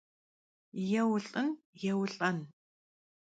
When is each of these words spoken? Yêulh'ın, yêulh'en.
Yêulh'ın, 0.89 1.47
yêulh'en. 1.81 2.37